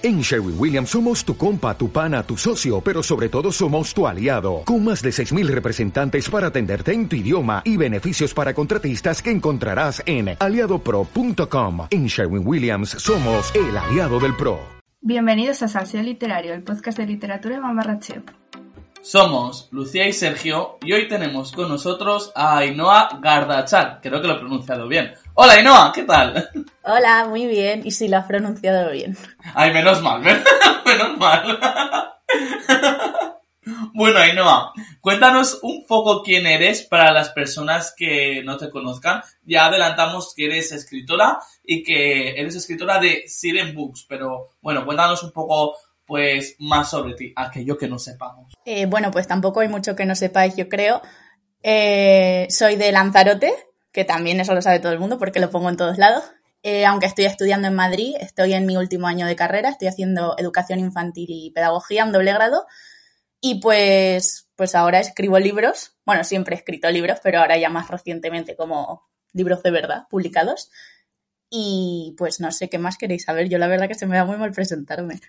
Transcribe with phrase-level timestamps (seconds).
[0.00, 4.06] En Sherwin Williams somos tu compa, tu pana, tu socio, pero sobre todo somos tu
[4.06, 9.20] aliado, con más de 6.000 representantes para atenderte en tu idioma y beneficios para contratistas
[9.20, 11.88] que encontrarás en aliadopro.com.
[11.90, 14.60] En Sherwin Williams somos el aliado del PRO.
[15.00, 18.22] Bienvenidos a Salseo Literario, el podcast de literatura de Mamarracheo.
[19.00, 24.34] Somos Lucía y Sergio y hoy tenemos con nosotros a Ainhoa Gardachar, creo que lo
[24.34, 25.14] he pronunciado bien.
[25.40, 26.50] Hola Ainhoa, ¿qué tal?
[26.82, 29.16] Hola, muy bien, y si lo has pronunciado bien.
[29.54, 30.20] Ay, menos mal,
[30.84, 31.60] menos mal.
[33.94, 39.22] Bueno, Ainhoa, cuéntanos un poco quién eres para las personas que no te conozcan.
[39.44, 45.22] Ya adelantamos que eres escritora y que eres escritora de Siren Books, pero bueno, cuéntanos
[45.22, 48.54] un poco pues más sobre ti, aquello que no sepamos.
[48.64, 51.00] Eh, bueno, pues tampoco hay mucho que no sepáis, yo creo.
[51.62, 53.54] Eh, soy de Lanzarote,
[53.92, 56.24] que también eso lo sabe todo el mundo porque lo pongo en todos lados.
[56.62, 60.34] Eh, aunque estoy estudiando en Madrid, estoy en mi último año de carrera, estoy haciendo
[60.38, 62.66] educación infantil y pedagogía en doble grado.
[63.40, 65.96] Y pues, pues ahora escribo libros.
[66.04, 70.70] Bueno, siempre he escrito libros, pero ahora ya más recientemente como libros de verdad publicados.
[71.50, 73.48] Y pues no sé qué más queréis saber.
[73.48, 75.20] Yo la verdad que se me da muy mal presentarme.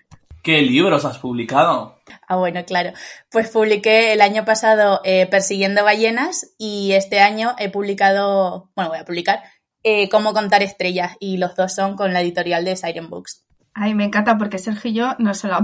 [0.44, 2.00] ¿Qué libros has publicado?
[2.28, 2.92] Ah, bueno, claro.
[3.30, 9.00] Pues publiqué el año pasado eh, Persiguiendo ballenas y este año he publicado, bueno, voy
[9.00, 9.44] a publicar
[9.84, 13.46] eh, Cómo contar estrellas y los dos son con la editorial de Siren Books.
[13.74, 15.62] Ay, me encanta porque Sergio y yo no se la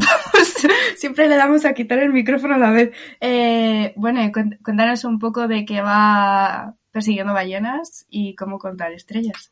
[0.97, 2.91] Siempre le damos a quitar el micrófono a la vez.
[3.19, 4.21] Eh, bueno,
[4.63, 9.51] cuéntanos un poco de qué va Persiguiendo ballenas y cómo contar estrellas.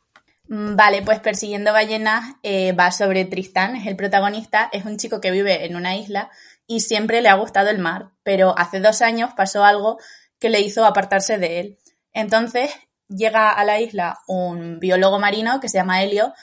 [0.53, 5.19] Mm, vale, pues Persiguiendo ballenas eh, va sobre Tristán, es el protagonista, es un chico
[5.19, 6.29] que vive en una isla
[6.67, 9.97] y siempre le ha gustado el mar, pero hace dos años pasó algo
[10.39, 11.79] que le hizo apartarse de él.
[12.11, 12.69] Entonces
[13.07, 16.33] llega a la isla un biólogo marino que se llama Helio,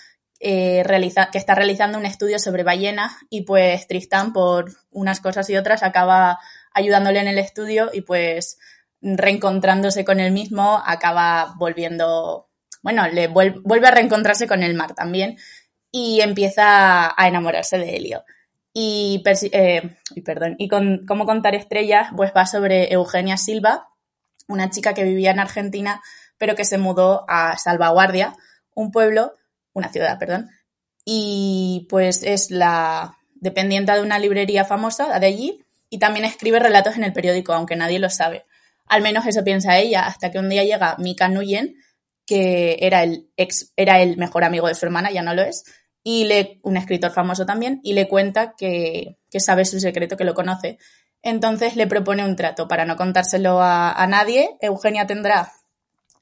[0.41, 0.83] eh,
[1.31, 5.85] que está realizando un estudio sobre ballenas y pues Tristán por unas cosas y otras
[5.85, 6.41] acaba
[6.75, 8.59] ayudándole en el estudio y pues
[9.01, 12.50] reencontrándose con él mismo acaba volviendo
[12.83, 15.37] bueno, le vuelve a reencontrarse con el mar también
[15.93, 18.25] y empieza a enamorarse de Helio.
[18.73, 23.89] Y, eh, perdón, y con cómo contar estrellas, pues va sobre Eugenia Silva,
[24.47, 26.01] una chica que vivía en Argentina,
[26.39, 28.35] pero que se mudó a Salvaguardia,
[28.75, 29.35] un pueblo,
[29.73, 30.49] una ciudad, perdón,
[31.05, 36.97] y pues es la dependiente de una librería famosa de allí y también escribe relatos
[36.97, 38.45] en el periódico, aunque nadie lo sabe.
[38.87, 41.77] Al menos eso piensa ella, hasta que un día llega Mika Nuyen,
[42.31, 45.65] que era el, ex, era el mejor amigo de su hermana, ya no lo es,
[46.05, 50.33] y le, un escritor famoso también, y le cuenta que, sabe su secreto, que lo
[50.33, 50.79] conoce.
[51.23, 54.49] Entonces le propone un trato para no contárselo a, nadie.
[54.61, 55.53] Eugenia tendrá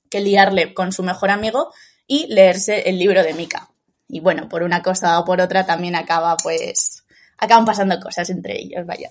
[0.08, 1.74] que liarle con su mejor amigo
[2.06, 3.68] y leerse el libro de Mika.
[4.08, 7.04] Y bueno, por una cosa o por otra también acaba, pues,
[7.36, 9.10] acaban pasando cosas entre ellos, vaya.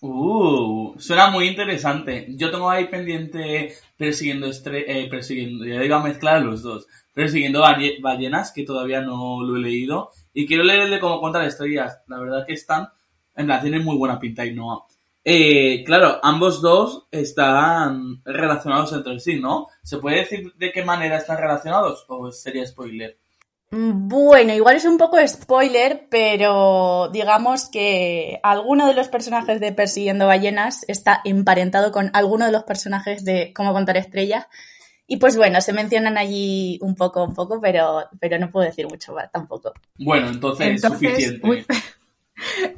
[0.00, 2.26] Uh, suena muy interesante.
[2.30, 6.86] Yo tengo ahí pendiente persiguiendo estre eh, persiguiendo, ya iba a mezclar los dos.
[7.12, 7.62] Persiguiendo
[8.00, 10.10] ballenas, que todavía no lo he leído.
[10.32, 11.98] Y quiero leer el de cómo contar estrellas.
[12.06, 12.88] La verdad que están,
[13.34, 14.86] en la tienen muy buena pinta y no.
[15.24, 19.66] Eh, claro, ambos dos están relacionados entre sí, ¿no?
[19.82, 22.04] ¿Se puede decir de qué manera están relacionados?
[22.08, 23.18] ¿O sería spoiler?
[23.70, 30.26] Bueno, igual es un poco spoiler, pero digamos que alguno de los personajes de Persiguiendo
[30.26, 34.46] Ballenas está emparentado con alguno de los personajes de Cómo contar estrellas.
[35.06, 38.86] Y pues bueno, se mencionan allí un poco, un poco, pero, pero no puedo decir
[38.86, 39.72] mucho más tampoco.
[39.98, 41.66] Bueno, entonces, suficiente.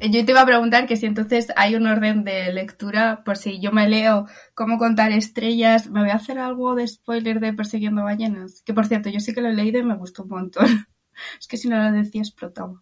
[0.01, 3.59] Yo te iba a preguntar que si entonces hay un orden de lectura, por si
[3.59, 8.03] yo me leo cómo contar estrellas, ¿me voy a hacer algo de spoiler de Persiguiendo
[8.03, 8.61] Ballenas?
[8.65, 10.87] Que por cierto, yo sí que lo he leído y me gustó un montón.
[11.39, 12.81] Es que si no lo decías, explotaba.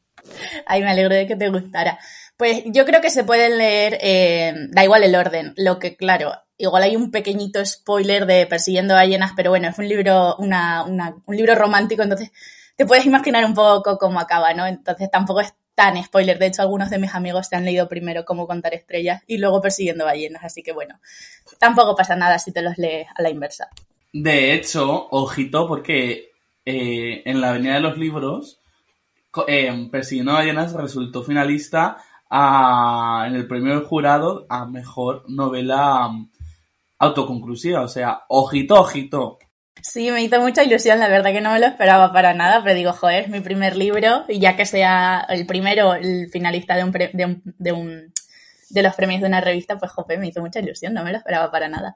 [0.65, 1.99] Ay, me alegro de que te gustara.
[2.37, 6.31] Pues yo creo que se pueden leer, eh, da igual el orden, lo que claro,
[6.57, 11.35] igual hay un pequeñito spoiler de Persiguiendo ballenas, pero bueno, es un libro, una, un
[11.35, 12.31] libro romántico, entonces
[12.77, 14.65] te puedes imaginar un poco cómo acaba, ¿no?
[14.65, 16.37] Entonces tampoco es tan spoiler.
[16.37, 19.61] De hecho, algunos de mis amigos se han leído primero Cómo contar estrellas y luego
[19.61, 20.99] Persiguiendo ballenas, así que bueno,
[21.57, 23.69] tampoco pasa nada si te los lees a la inversa.
[24.11, 26.31] De hecho, ojito, porque
[26.65, 28.59] eh, en la Avenida de los Libros,
[29.47, 36.29] eh, Persiguiendo ballenas resultó finalista en el premio del jurado a mejor novela mm,
[36.97, 37.83] autoconclusiva.
[37.83, 39.39] O sea, ojito, ojito.
[39.81, 42.75] Sí, me hizo mucha ilusión, la verdad que no me lo esperaba para nada, pero
[42.75, 46.83] digo, joder, es mi primer libro y ya que sea el primero, el finalista de
[46.83, 46.91] un,
[47.57, 48.13] de un,
[48.69, 51.17] de los premios de una revista, pues jope, me hizo mucha ilusión, no me lo
[51.17, 51.95] esperaba para nada.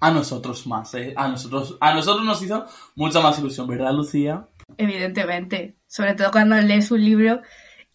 [0.00, 1.14] A nosotros más, ¿eh?
[1.16, 4.46] A nosotros, a nosotros nos hizo mucha más ilusión, ¿verdad, Lucía?
[4.76, 7.40] Evidentemente, sobre todo cuando lees un libro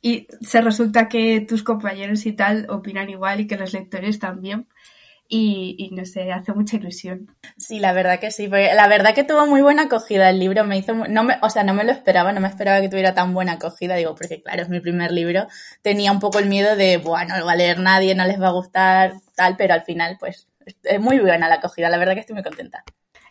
[0.01, 4.67] y se resulta que tus compañeros y tal opinan igual y que los lectores también.
[5.31, 7.27] Y, y, no sé, hace mucha ilusión.
[7.55, 10.63] Sí, la verdad que sí, porque la verdad que tuvo muy buena acogida el libro,
[10.63, 13.13] me hizo, no me, o sea, no me lo esperaba, no me esperaba que tuviera
[13.13, 15.47] tan buena acogida, digo, porque claro, es mi primer libro,
[15.83, 18.41] tenía un poco el miedo de, bueno, no lo va a leer nadie, no les
[18.41, 20.47] va a gustar, tal, pero al final, pues,
[20.83, 22.83] es muy buena la acogida, la verdad que estoy muy contenta.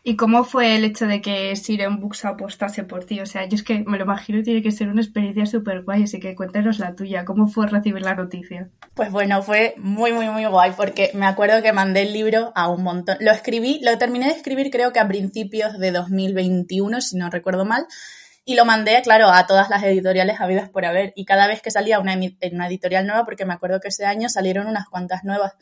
[0.04, 3.20] ¿Y cómo fue el hecho de que Siren Books apostase por ti?
[3.20, 6.04] O sea, yo es que me lo imagino tiene que ser una experiencia súper guay,
[6.04, 7.24] así que cuéntanos la tuya.
[7.24, 8.70] ¿Cómo fue recibir la noticia?
[8.94, 12.68] Pues bueno, fue muy, muy, muy guay, porque me acuerdo que mandé el libro a
[12.68, 13.16] un montón.
[13.20, 17.64] Lo escribí, lo terminé de escribir creo que a principios de 2021, si no recuerdo
[17.64, 17.86] mal.
[18.44, 21.12] Y lo mandé, claro, a todas las editoriales habidas por haber.
[21.16, 24.30] Y cada vez que salía una, una editorial nueva, porque me acuerdo que ese año
[24.30, 25.52] salieron unas cuantas nuevas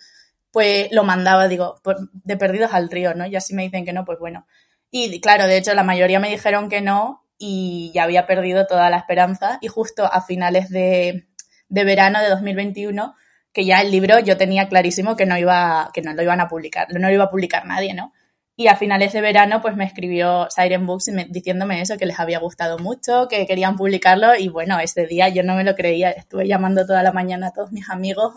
[0.57, 1.83] pues lo mandaba, digo,
[2.25, 3.27] de perdidos al río, ¿no?
[3.27, 4.47] Y así me dicen que no, pues bueno.
[4.91, 8.89] Y claro, de hecho, la mayoría me dijeron que no y ya había perdido toda
[8.89, 9.59] la esperanza.
[9.61, 11.27] Y justo a finales de,
[11.69, 13.15] de verano de 2021,
[13.53, 16.49] que ya el libro yo tenía clarísimo que no iba, que no lo iban a
[16.49, 18.15] publicar, no lo iba a publicar nadie, ¿no?
[18.57, 22.39] Y a finales de verano, pues me escribió Siren Books diciéndome eso, que les había
[22.39, 24.35] gustado mucho, que querían publicarlo.
[24.35, 26.13] Y bueno, ese día yo no me lo creía.
[26.13, 28.33] Estuve llamando toda la mañana a todos mis amigos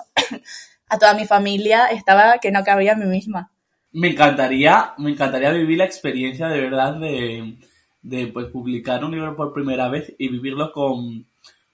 [0.90, 3.52] a toda mi familia, estaba que no cabía a mí misma.
[3.92, 7.58] Me encantaría, me encantaría vivir la experiencia de verdad de,
[8.02, 11.26] de pues, publicar un libro por primera vez y vivirlo con,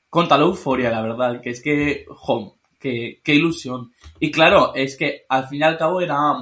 [0.09, 3.91] con tal euforia, la verdad, que es que, jo, qué, qué ilusión.
[4.19, 6.35] Y claro, es que al fin y al cabo era,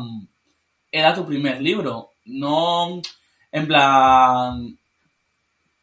[0.91, 3.01] era tu primer libro, no
[3.53, 4.79] en plan,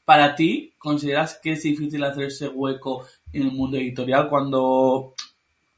[0.04, 5.14] para ti, ¿consideras que es difícil hacer ese hueco en el mundo editorial cuando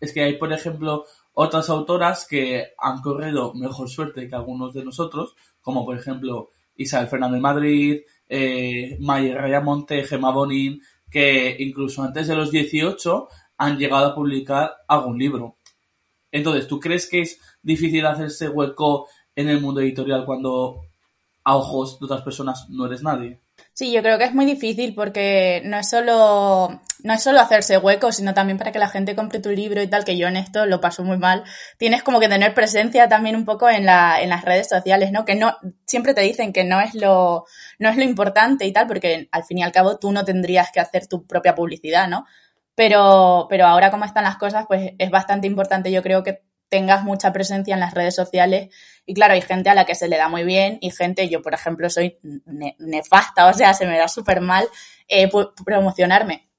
[0.02, 4.84] es que hay, por ejemplo, otras autoras que han corrido mejor suerte que algunos de
[4.84, 12.34] nosotros, como por ejemplo Isabel Fernández Madrid, eh, Rayamonte, Gemma Bonin, que incluso antes de
[12.34, 13.28] los 18
[13.58, 15.58] han llegado a publicar algún libro.
[16.32, 19.06] Entonces, ¿tú crees que es difícil hacerse hueco
[19.36, 20.80] en el mundo editorial cuando
[21.44, 23.38] a ojos de otras personas no eres nadie?
[23.72, 27.78] Sí, yo creo que es muy difícil porque no es solo no es solo hacerse
[27.78, 30.36] hueco, sino también para que la gente compre tu libro y tal, que yo en
[30.36, 31.44] esto lo paso muy mal.
[31.78, 35.24] Tienes como que tener presencia también un poco en la en las redes sociales, ¿no?
[35.24, 35.56] Que no
[35.86, 37.44] siempre te dicen que no es lo
[37.78, 40.70] no es lo importante y tal, porque al fin y al cabo tú no tendrías
[40.72, 42.26] que hacer tu propia publicidad, ¿no?
[42.74, 47.04] Pero pero ahora como están las cosas, pues es bastante importante yo creo que tengas
[47.04, 48.74] mucha presencia en las redes sociales.
[49.04, 51.42] Y claro, hay gente a la que se le da muy bien y gente, yo
[51.42, 52.18] por ejemplo soy
[52.78, 54.66] nefasta, o sea, se me da súper mal
[55.06, 55.28] eh,
[55.66, 56.51] promocionarme.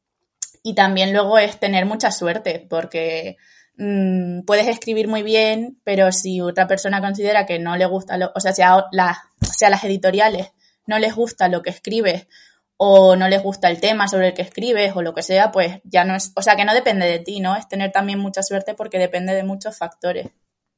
[0.63, 3.37] Y también luego es tener mucha suerte, porque
[3.77, 8.31] mmm, puedes escribir muy bien, pero si otra persona considera que no le gusta, lo,
[8.33, 10.51] o sea, si a, la, si a las editoriales
[10.87, 12.27] no les gusta lo que escribes
[12.77, 15.79] o no les gusta el tema sobre el que escribes o lo que sea, pues
[15.83, 17.55] ya no es, o sea, que no depende de ti, ¿no?
[17.55, 20.31] Es tener también mucha suerte porque depende de muchos factores.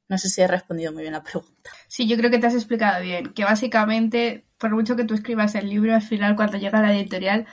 [0.07, 1.71] No sé si he respondido muy bien la pregunta.
[1.87, 5.55] Sí, yo creo que te has explicado bien, que básicamente, por mucho que tú escribas
[5.55, 7.47] el libro, al final cuando llega a la editorial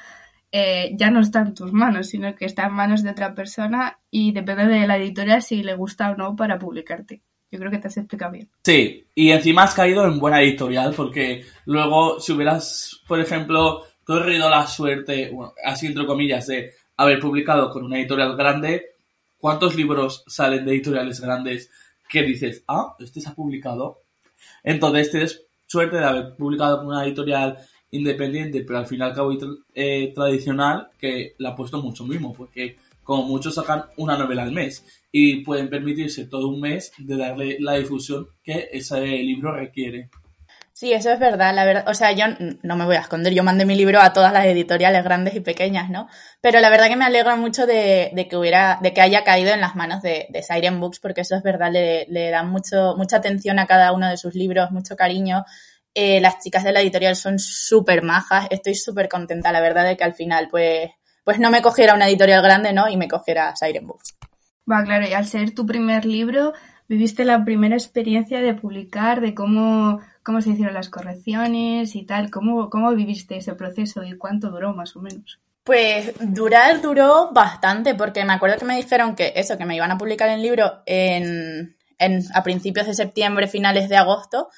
[0.54, 3.98] eh, ya no está en tus manos, sino que está en manos de otra persona
[4.10, 7.22] y depende de la editorial si le gusta o no para publicarte.
[7.50, 8.50] Yo creo que te has explicado bien.
[8.62, 14.50] Sí, y encima has caído en buena editorial porque luego si hubieras, por ejemplo, corrido
[14.50, 15.32] la suerte,
[15.64, 18.90] así entre comillas, de haber publicado con una editorial grande,
[19.38, 21.70] ¿cuántos libros salen de editoriales grandes
[22.08, 24.02] que dices, ah, este se ha publicado?
[24.62, 27.58] Entonces tienes suerte de haber publicado con una editorial
[27.92, 29.32] independiente, pero al fin y al cabo
[29.74, 34.52] eh, tradicional, que la ha puesto mucho mismo, porque como muchos sacan una novela al
[34.52, 40.08] mes y pueden permitirse todo un mes de darle la difusión que ese libro requiere.
[40.72, 42.24] Sí, eso es verdad, o sea, yo
[42.62, 45.40] no me voy a esconder, yo mandé mi libro a todas las editoriales grandes y
[45.40, 46.08] pequeñas, ¿no?
[46.40, 49.60] Pero la verdad que me alegra mucho de, que hubiera, de que haya caído en
[49.60, 53.18] las manos de, de Siren Books, porque eso es verdad, le, le dan mucho, mucha
[53.18, 55.44] atención a cada uno de sus libros, mucho cariño.
[55.94, 59.96] Eh, las chicas de la editorial son súper majas, estoy súper contenta, la verdad, de
[59.96, 60.90] que al final, pues,
[61.24, 62.88] pues no me cogiera una editorial grande, ¿no?
[62.88, 64.16] Y me cogiera Siren Books.
[64.70, 66.52] Va, claro, y al ser tu primer libro,
[66.88, 72.30] viviste la primera experiencia de publicar, de cómo cómo se hicieron las correcciones y tal.
[72.30, 75.40] ¿Cómo, cómo viviste ese proceso y cuánto duró más o menos?
[75.64, 79.92] Pues durar duró bastante, porque me acuerdo que me dijeron que eso, que me iban
[79.92, 84.48] a publicar el libro en, en, a principios de septiembre, finales de agosto,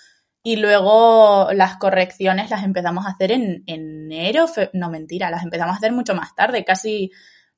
[0.44, 5.74] y luego las correcciones las empezamos a hacer en, en enero, no mentira, las empezamos
[5.74, 7.10] a hacer mucho más tarde, casi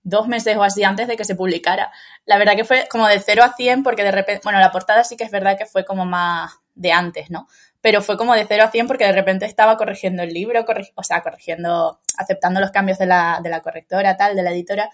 [0.03, 1.93] dos meses o así antes de que se publicara.
[2.25, 5.05] La verdad que fue como de 0 a 100 porque de repente, bueno, la portada
[5.05, 7.49] sí que es verdad que fue como más de antes, ¿no?
[7.87, 10.65] pero fue como de 0 a 100 porque de repente estaba corrigiendo el libro,
[10.97, 14.91] o sea, corrigiendo, aceptando los cambios de la, de la correctora, tal, de la editora.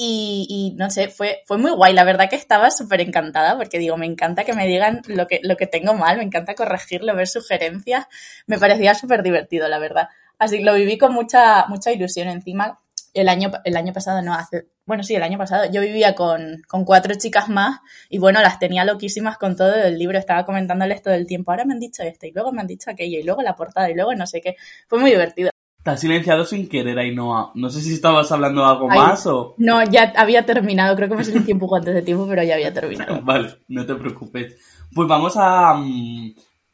[0.00, 1.92] Y, y, no sé, fue, fue muy guay.
[1.92, 5.40] La verdad que estaba súper encantada porque digo, me encanta que me digan lo que,
[5.42, 8.06] lo que tengo mal, me encanta corregirlo, ver sugerencias.
[8.46, 10.08] Me parecía súper divertido, la verdad.
[10.38, 12.80] Así que lo viví con mucha, mucha ilusión encima.
[13.12, 16.62] El año, el año pasado, no, hace, bueno, sí, el año pasado, yo vivía con,
[16.68, 21.02] con cuatro chicas más y bueno, las tenía loquísimas con todo el libro, estaba comentándoles
[21.02, 23.24] todo el tiempo, ahora me han dicho esto y luego me han dicho aquello y
[23.24, 24.54] luego la portada y luego no sé qué.
[24.86, 25.50] Fue muy divertido.
[25.88, 27.50] Te has silenciado sin querer, Ainhoa.
[27.54, 29.54] No sé si estabas hablando algo Ay, más o...
[29.56, 32.56] No, ya había terminado, creo que me silencié un poco antes de tiempo, pero ya
[32.56, 33.20] había terminado.
[33.24, 34.54] Vale, no te preocupes.
[34.94, 35.82] Pues vamos a...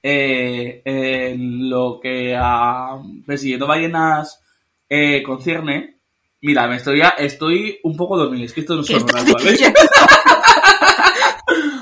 [0.02, 4.42] eh, en lo que a Persiguiendo Ballenas
[4.88, 6.00] eh, concierne.
[6.40, 9.44] Mira, me estoy, estoy un poco dormido, es que esto no ¿Qué es estás normal,
[9.44, 9.74] ¿vale?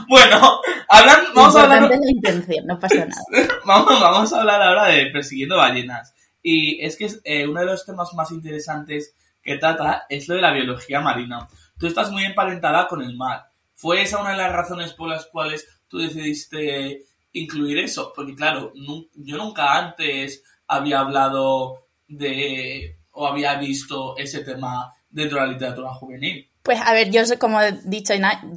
[0.07, 1.89] Bueno, hablan, vamos a hablar...
[1.89, 3.23] la intención, no pasa nada.
[3.65, 6.13] Vamos, vamos a hablar ahora de Persiguiendo Ballenas.
[6.43, 10.43] Y es que eh, uno de los temas más interesantes que trata es lo de
[10.43, 11.49] la biología marina.
[11.79, 13.51] Tú estás muy emparentada con el mar.
[13.75, 18.13] ¿Fue esa una de las razones por las cuales tú decidiste incluir eso?
[18.15, 18.73] Porque claro,
[19.15, 25.95] yo nunca antes había hablado de o había visto ese tema dentro de la literatura
[25.95, 26.49] juvenil.
[26.63, 28.15] Pues a ver, yo como he dicho,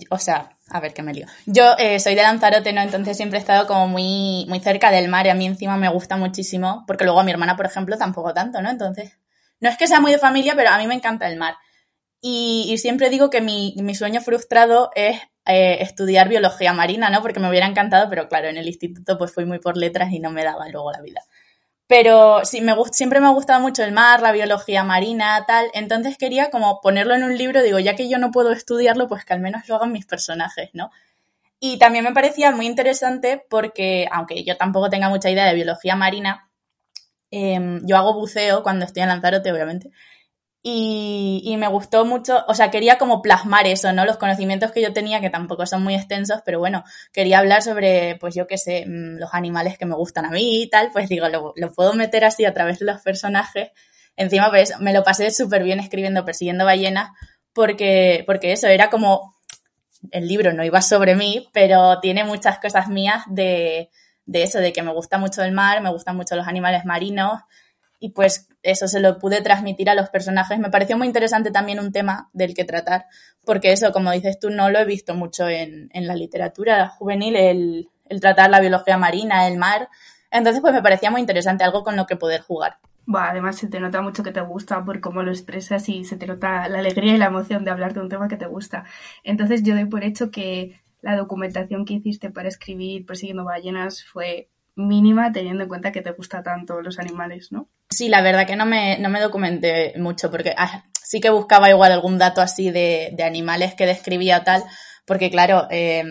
[0.10, 1.28] o sea, a ver qué me lío.
[1.46, 2.82] Yo eh, soy de Lanzarote, ¿no?
[2.82, 5.90] Entonces siempre he estado como muy, muy cerca del mar y a mí encima me
[5.90, 8.70] gusta muchísimo, porque luego a mi hermana, por ejemplo, tampoco tanto, ¿no?
[8.70, 9.18] Entonces,
[9.60, 11.56] no es que sea muy de familia, pero a mí me encanta el mar.
[12.22, 17.22] Y, y siempre digo que mi, mi sueño frustrado es eh, estudiar biología marina, ¿no?
[17.22, 20.20] Porque me hubiera encantado, pero claro, en el instituto pues fui muy por letras y
[20.20, 21.22] no me daba luego la vida.
[21.88, 25.68] Pero sí, me siempre me ha gustado mucho el mar, la biología marina, tal.
[25.74, 29.24] Entonces quería como ponerlo en un libro, digo, ya que yo no puedo estudiarlo, pues
[29.26, 30.90] que al menos lo hagan mis personajes, ¿no?
[31.60, 35.96] Y también me parecía muy interesante porque, aunque yo tampoco tenga mucha idea de biología
[35.96, 36.50] marina,
[37.32, 39.92] em, yo hago buceo cuando estoy en Lanzarote, obviamente.
[40.68, 44.04] Y, y me gustó mucho, o sea, quería como plasmar eso, ¿no?
[44.04, 48.16] Los conocimientos que yo tenía, que tampoco son muy extensos, pero bueno, quería hablar sobre,
[48.16, 51.08] pues yo qué sé, mm, los animales que me gustan a mí y tal, pues
[51.08, 53.70] digo, lo, puedo meter así a través de los personajes.
[54.16, 57.12] Encima, pues me lo pasé súper bien escribiendo Persiguiendo ballenas,
[57.54, 59.36] porque, porque eso era como,
[60.10, 63.92] el libro no iba sobre mí, pero tiene muchas cosas mías de,
[64.26, 67.42] de eso, de que me gusta mucho el mar, me gustan mucho los animales marinos,
[68.00, 70.60] y pues eso se lo pude transmitir a los personajes.
[70.60, 73.06] Me pareció muy interesante también un tema del que tratar,
[73.46, 77.36] porque eso, como dices tú, no lo he visto mucho en, en la literatura juvenil,
[77.36, 79.90] el, el tratar la biología marina, el mar.
[80.32, 82.78] Entonces, pues me parecía muy interesante, algo con lo que poder jugar.
[83.14, 86.26] Además se te nota mucho que te gusta por cómo lo expresas y se te
[86.26, 88.86] nota la alegría y la emoción de hablar de un tema que te gusta.
[89.24, 94.50] Entonces yo doy por hecho que la documentación que hiciste para escribir Persiguiendo ballenas fue
[94.76, 97.70] mínima teniendo en cuenta que te gusta tanto los animales, ¿no?
[97.90, 101.70] Sí, la verdad que no me, no me documenté mucho porque ah, sí que buscaba
[101.70, 104.64] igual algún dato así de, de animales que describía tal,
[105.06, 106.04] porque claro, eh,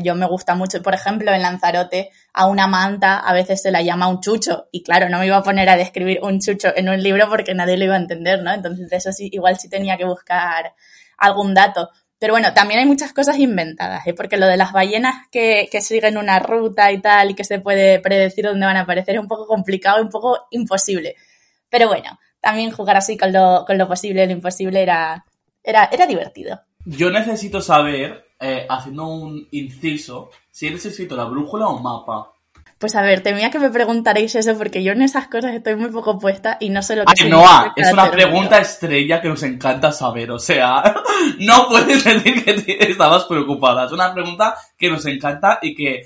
[0.00, 3.82] yo me gusta mucho, por ejemplo, en Lanzarote a una manta a veces se la
[3.82, 6.88] llama un chucho y claro, no me iba a poner a describir un chucho en
[6.88, 8.52] un libro porque nadie lo iba a entender, ¿no?
[8.52, 10.72] Entonces eso sí, igual sí tenía que buscar
[11.16, 11.90] algún dato.
[12.18, 14.14] Pero bueno, también hay muchas cosas inventadas, ¿eh?
[14.14, 17.60] porque lo de las ballenas que, que siguen una ruta y tal y que se
[17.60, 21.14] puede predecir dónde van a aparecer es un poco complicado, un poco imposible.
[21.68, 25.24] Pero bueno, también jugar así con lo, con lo posible lo imposible era,
[25.62, 26.60] era, era divertido.
[26.84, 32.32] Yo necesito saber, eh, haciendo un inciso, si eres escritora brújula o mapa.
[32.78, 35.90] Pues a ver, temía que me preguntaréis eso porque yo en esas cosas estoy muy
[35.90, 39.42] poco puesta y no sé lo que Ay, Noah, es una pregunta estrella que nos
[39.42, 40.30] encanta saber.
[40.30, 40.94] O sea,
[41.40, 43.86] no puedes decir que te- estabas preocupada.
[43.86, 46.02] Es una pregunta que nos encanta y que,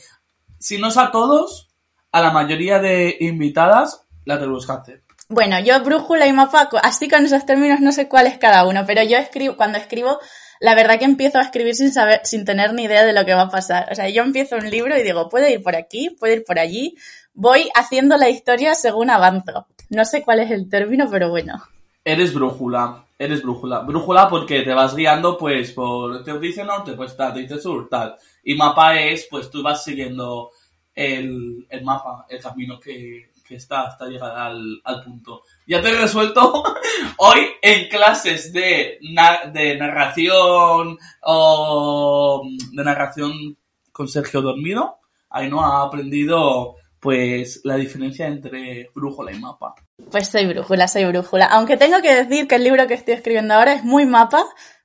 [0.58, 1.68] si no es a todos,
[2.10, 5.02] a la mayoría de invitadas la que hacer.
[5.28, 8.84] Bueno, yo brújula y mapa, así con esos términos no sé cuál es cada uno,
[8.86, 10.18] pero yo escribo, cuando escribo,
[10.62, 13.34] la verdad que empiezo a escribir sin saber, sin tener ni idea de lo que
[13.34, 13.88] va a pasar.
[13.90, 16.60] O sea, yo empiezo un libro y digo, puede ir por aquí, puede ir por
[16.60, 16.96] allí.
[17.34, 19.66] Voy haciendo la historia según avanzo.
[19.90, 21.60] No sé cuál es el término, pero bueno.
[22.04, 23.80] Eres brújula, eres brújula.
[23.80, 27.88] Brújula porque te vas guiando, pues, por, te dice norte, pues tal, te dice sur,
[27.88, 28.14] tal.
[28.44, 30.52] Y mapa es, pues, tú vas siguiendo
[30.94, 35.42] el, el mapa, el camino que, que está hasta llegar al, al punto.
[35.66, 36.64] Ya te he resuelto
[37.18, 42.42] hoy en clases de, na- de narración o
[42.72, 43.56] de narración
[43.92, 44.98] con Sergio Dormido.
[45.30, 49.74] Ahí no ha aprendido, pues, la diferencia entre brújula y mapa.
[50.10, 51.46] Pues soy brújula, soy brújula.
[51.46, 54.44] Aunque tengo que decir que el libro que estoy escribiendo ahora es muy mapa,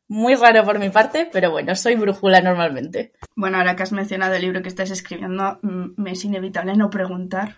[0.10, 3.12] muy raro por mi parte, pero bueno, soy brújula normalmente.
[3.36, 6.90] Bueno, ahora que has mencionado el libro que estás escribiendo, mm, me es inevitable no
[6.90, 7.58] preguntar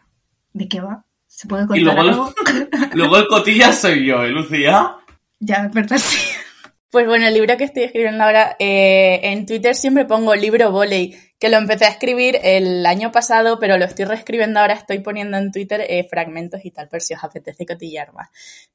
[0.53, 1.05] de qué va.
[1.27, 2.33] ¿Se puede Y contar luego, algo?
[2.93, 4.95] luego el cotilla soy yo, ¿eh, Lucía?
[5.39, 5.97] ya, ¿verdad?
[6.03, 6.17] Sí.
[6.91, 11.15] Pues bueno, el libro que estoy escribiendo ahora, eh, en Twitter siempre pongo libro voley,
[11.37, 15.37] que lo empecé a escribir el año pasado, pero lo estoy reescribiendo ahora, estoy poniendo
[15.37, 18.29] en Twitter eh, fragmentos y tal, por si os apetece cotillar más.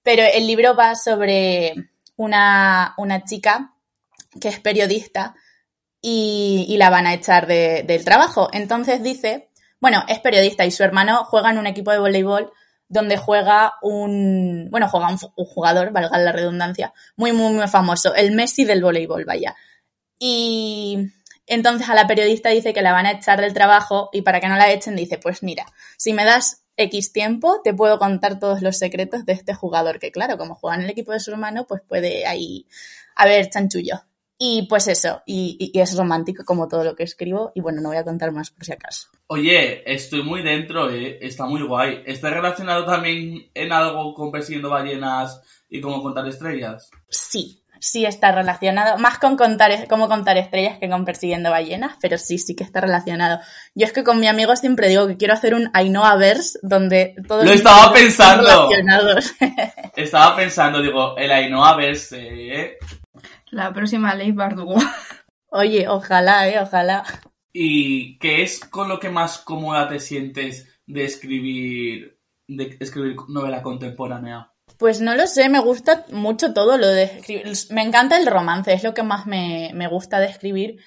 [0.05, 1.75] Pero el libro va sobre
[2.15, 3.73] una, una chica
[4.41, 5.35] que es periodista
[6.01, 8.49] y, y la van a echar de- del trabajo.
[8.53, 9.49] Entonces dice,
[9.85, 12.51] bueno, es periodista y su hermano juega en un equipo de voleibol
[12.89, 18.33] donde juega un, bueno, juega un, jugador, valga la redundancia, muy, muy, muy famoso, el
[18.33, 19.55] Messi del voleibol, vaya.
[20.19, 21.11] Y
[21.47, 24.49] entonces a la periodista dice que la van a echar del trabajo y para que
[24.49, 25.67] no la echen dice, pues mira,
[25.99, 30.11] si me das X tiempo, te puedo contar todos los secretos de este jugador, que
[30.11, 32.67] claro, como juega en el equipo de su hermano, pues puede ahí
[33.17, 34.01] haber chanchullo.
[34.37, 37.81] Y pues eso, y, y- y es romántico como todo lo que escribo, y bueno,
[37.81, 39.09] no voy a contar más por si acaso.
[39.29, 41.19] Oye, estoy muy dentro, eh.
[41.23, 42.03] Está muy guay.
[42.05, 46.91] ¿Está relacionado también en algo con persiguiendo ballenas y cómo contar estrellas?
[47.09, 52.19] Sí, sí está relacionado, más con contar, cómo contar estrellas que con persiguiendo ballenas, pero
[52.19, 53.39] sí, sí que está relacionado.
[53.75, 57.15] Yo es que con mi amigo siempre digo que quiero hacer un Ainhoa Verse donde
[57.29, 58.43] todos Lo estaba pensando.
[58.69, 59.33] relacionados.
[59.97, 62.79] Estaba pensando, digo, el Ainhoa verse, ¿eh?
[63.55, 64.75] La próxima ley Bardugo.
[65.49, 67.05] Oye, ojalá, eh, ojalá.
[67.53, 72.19] ¿Y qué es con lo que más cómoda te sientes de escribir,
[72.49, 74.53] de escribir novela contemporánea?
[74.77, 77.45] Pues no lo sé, me gusta mucho todo lo de escribir.
[77.71, 80.81] Me encanta el romance, es lo que más me, me gusta de escribir.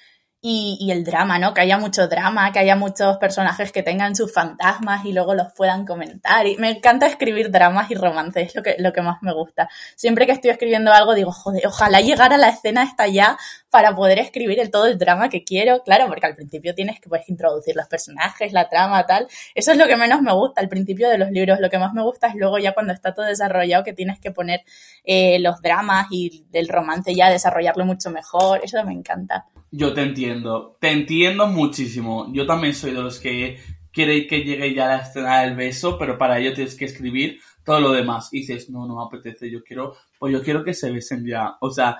[0.50, 1.52] Y, el drama, ¿no?
[1.52, 5.52] Que haya mucho drama, que haya muchos personajes que tengan sus fantasmas y luego los
[5.52, 6.46] puedan comentar.
[6.46, 9.68] Y me encanta escribir dramas y romances, es lo que, lo que más me gusta.
[9.94, 13.36] Siempre que estoy escribiendo algo digo, joder, ojalá llegara la escena esta ya
[13.70, 15.82] para poder escribir el, todo el drama que quiero.
[15.84, 19.28] Claro, porque al principio tienes que pues, introducir los personajes, la trama, tal.
[19.54, 21.60] Eso es lo que menos me gusta al principio de los libros.
[21.60, 24.30] Lo que más me gusta es luego ya cuando está todo desarrollado que tienes que
[24.30, 24.62] poner
[25.04, 28.60] eh, los dramas y el romance ya, desarrollarlo mucho mejor.
[28.62, 29.46] Eso me encanta.
[29.70, 32.26] Yo te entiendo, te entiendo muchísimo.
[32.32, 33.58] Yo también soy de los que
[33.92, 37.80] quiere que llegue ya la escena del beso, pero para ello tienes que escribir todo
[37.80, 38.30] lo demás.
[38.32, 41.56] Y dices, no, no me apetece, yo quiero, pues yo quiero que se besen ya.
[41.60, 41.98] O sea,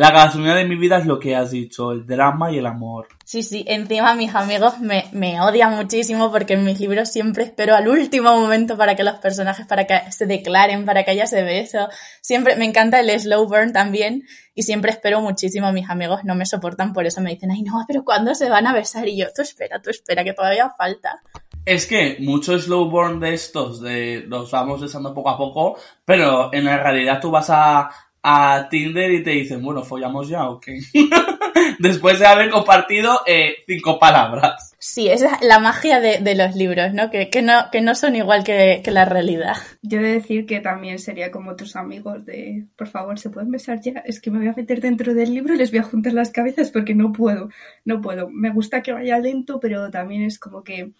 [0.00, 3.08] la gasolina de mi vida es lo que has dicho, el drama y el amor.
[3.22, 7.76] Sí, sí, encima mis amigos me, me odian muchísimo porque en mis libros siempre espero
[7.76, 11.42] al último momento para que los personajes, para que se declaren, para que haya ese
[11.42, 11.90] beso.
[12.22, 14.22] Siempre, me encanta el slow burn también
[14.54, 15.70] y siempre espero muchísimo.
[15.70, 18.66] Mis amigos no me soportan por eso, me dicen, ay no, pero ¿cuándo se van
[18.68, 19.06] a besar?
[19.06, 21.20] Y yo, tú espera, tú espera, que todavía falta.
[21.66, 26.48] Es que mucho slow burn de estos, de los vamos besando poco a poco, pero
[26.54, 27.90] en la realidad tú vas a,
[28.22, 30.78] a Tinder y te dicen, bueno, follamos ya o qué.
[31.78, 34.74] Después de haber compartido eh, cinco palabras.
[34.78, 37.10] Sí, esa es la magia de, de los libros, ¿no?
[37.10, 37.70] Que, que ¿no?
[37.70, 39.56] que no son igual que, que la realidad.
[39.82, 43.50] Yo he de decir que también sería como tus amigos de, por favor, ¿se pueden
[43.50, 44.02] besar ya?
[44.04, 46.30] Es que me voy a meter dentro del libro y les voy a juntar las
[46.30, 47.48] cabezas porque no puedo,
[47.84, 48.28] no puedo.
[48.30, 50.92] Me gusta que vaya lento, pero también es como que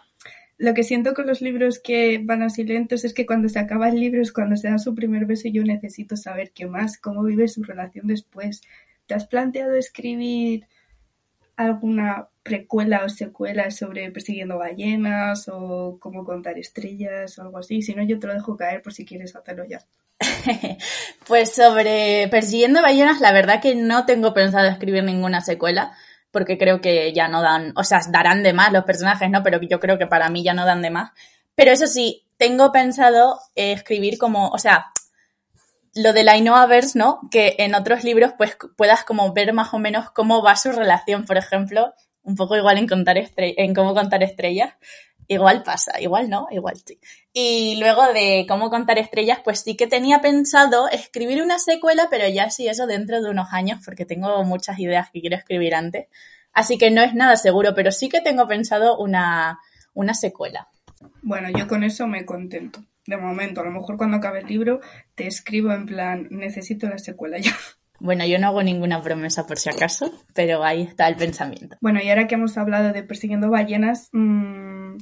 [0.60, 3.88] lo que siento con los libros que van así lentos es que cuando se acaba
[3.88, 7.22] el libro es cuando se da su primer beso yo necesito saber qué más, cómo
[7.22, 8.60] vive su relación después.
[9.06, 10.66] ¿Te has planteado escribir
[11.56, 17.80] alguna precuela o secuela sobre persiguiendo ballenas o cómo contar estrellas o algo así?
[17.80, 19.80] Si no, yo te lo dejo caer por si quieres hacerlo ya.
[21.26, 25.92] Pues sobre Persiguiendo ballenas, la verdad que no tengo pensado escribir ninguna secuela,
[26.30, 29.42] porque creo que ya no dan, o sea, darán de más los personajes, ¿no?
[29.42, 31.10] Pero yo creo que para mí ya no dan de más.
[31.54, 34.86] Pero eso sí, tengo pensado eh, escribir como, o sea,
[35.94, 37.20] lo de la Ainhoa Verse, ¿no?
[37.30, 41.24] Que en otros libros pues puedas como ver más o menos cómo va su relación,
[41.24, 44.74] por ejemplo, un poco igual en contar en cómo contar estrellas.
[45.30, 46.98] Igual pasa, igual no, igual sí.
[47.32, 52.28] Y luego de cómo contar estrellas, pues sí que tenía pensado escribir una secuela, pero
[52.28, 56.08] ya sí eso dentro de unos años, porque tengo muchas ideas que quiero escribir antes.
[56.52, 59.60] Así que no es nada seguro, pero sí que tengo pensado una,
[59.94, 60.66] una secuela.
[61.22, 62.82] Bueno, yo con eso me contento.
[63.06, 64.80] De momento, a lo mejor cuando acabe el libro
[65.14, 67.56] te escribo en plan, necesito la secuela ya.
[68.00, 71.76] Bueno, yo no hago ninguna promesa por si acaso, pero ahí está el pensamiento.
[71.82, 74.96] Bueno, y ahora que hemos hablado de persiguiendo ballenas, mmm,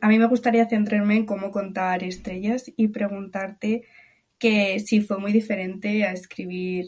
[0.00, 3.84] a mí me gustaría centrarme en cómo contar estrellas y preguntarte
[4.38, 6.86] que si fue muy diferente a escribir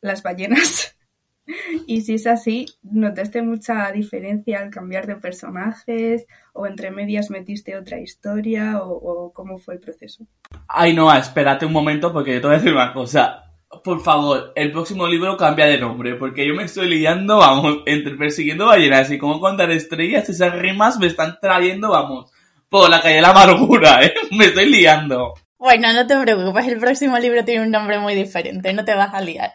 [0.00, 0.96] las ballenas.
[1.86, 6.26] y si es así, ¿notaste mucha diferencia al cambiar de personajes?
[6.52, 8.82] ¿O entre medias metiste otra historia?
[8.82, 10.26] ¿O, cómo fue el proceso?
[10.66, 13.47] Ay, no, espérate un momento porque te voy a decir una cosa.
[13.84, 18.16] Por favor, el próximo libro cambia de nombre, porque yo me estoy liando, vamos, entre
[18.16, 22.30] persiguiendo ballenas y cómo contar estrellas, esas rimas me están trayendo, vamos,
[22.70, 24.14] por la calle de la amargura, ¿eh?
[24.30, 25.34] Me estoy liando.
[25.58, 29.12] Bueno, no te preocupes, el próximo libro tiene un nombre muy diferente, no te vas
[29.12, 29.52] a liar.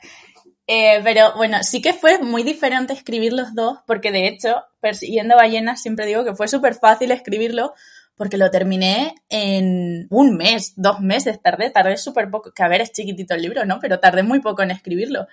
[0.67, 5.35] Eh, pero bueno, sí que fue muy diferente escribir los dos, porque de hecho, persiguiendo
[5.35, 7.73] ballenas, siempre digo que fue súper fácil escribirlo,
[8.15, 12.81] porque lo terminé en un mes, dos meses, tardé, tardé súper poco, que a ver,
[12.81, 13.79] es chiquitito el libro, ¿no?
[13.79, 15.27] Pero tardé muy poco en escribirlo.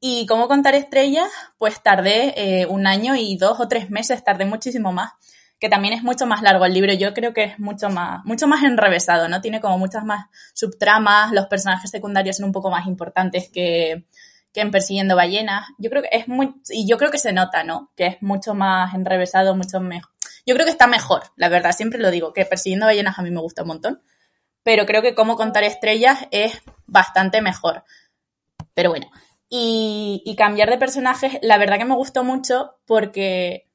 [0.00, 1.28] Y cómo contar estrellas,
[1.58, 5.12] pues tardé eh, un año y dos o tres meses, tardé muchísimo más,
[5.58, 8.46] que también es mucho más largo el libro, yo creo que es mucho más, mucho
[8.46, 9.40] más enrevesado, ¿no?
[9.40, 14.06] Tiene como muchas más subtramas, los personajes secundarios son un poco más importantes que,
[14.52, 15.66] que en Persiguiendo Ballenas.
[15.78, 17.90] Yo creo que es muy, y yo creo que se nota, ¿no?
[17.96, 20.12] Que es mucho más enrevesado, mucho mejor.
[20.48, 23.30] Yo creo que está mejor, la verdad, siempre lo digo, que Persiguiendo Ballenas a mí
[23.30, 24.02] me gusta un montón,
[24.62, 27.84] pero creo que Cómo contar estrellas es bastante mejor.
[28.72, 29.10] Pero bueno,
[29.50, 33.68] y, y cambiar de personajes, la verdad que me gustó mucho porque,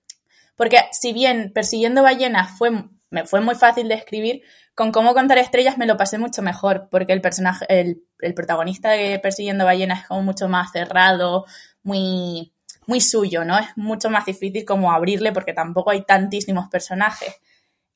[0.56, 2.72] porque si bien Persiguiendo Ballenas fue,
[3.12, 4.42] me fue muy fácil de escribir,
[4.74, 8.90] con cómo contar estrellas me lo pasé mucho mejor, porque el personaje, el, el protagonista
[8.90, 11.46] de Persiguiendo Ballenas es como mucho más cerrado,
[11.84, 12.53] muy,
[12.88, 13.58] muy suyo, ¿no?
[13.58, 17.36] Es mucho más difícil como abrirle porque tampoco hay tantísimos personajes.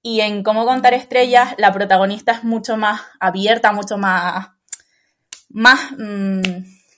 [0.02, 4.50] Y en cómo contar estrellas, la protagonista es mucho más abierta, mucho más,
[5.50, 6.42] más, mmm,